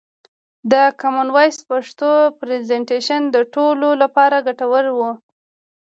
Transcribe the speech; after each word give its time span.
د 0.71 0.73
کومن 1.01 1.27
وایس 1.35 1.57
پښتو 1.69 2.09
پرزنټیشن 2.39 3.21
د 3.35 3.37
ټولو 3.55 3.87
لپاره 4.01 4.37
ګټور 4.47 4.85
و. 4.97 4.99